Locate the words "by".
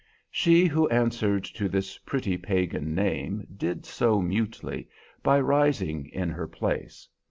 5.21-5.39